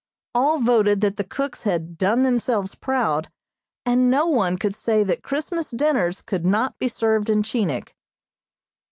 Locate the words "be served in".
6.79-7.43